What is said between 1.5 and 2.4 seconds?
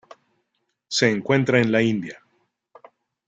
en la India.